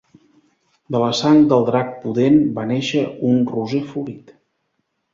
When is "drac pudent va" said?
1.69-2.67